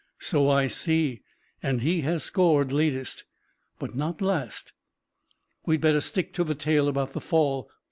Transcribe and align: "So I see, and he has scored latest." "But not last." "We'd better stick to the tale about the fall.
"So 0.17 0.49
I 0.49 0.65
see, 0.65 1.21
and 1.61 1.81
he 1.81 2.01
has 2.01 2.23
scored 2.23 2.71
latest." 2.73 3.25
"But 3.77 3.93
not 3.93 4.19
last." 4.19 4.73
"We'd 5.67 5.81
better 5.81 6.01
stick 6.01 6.33
to 6.33 6.43
the 6.43 6.55
tale 6.55 6.87
about 6.87 7.13
the 7.13 7.21
fall. 7.21 7.69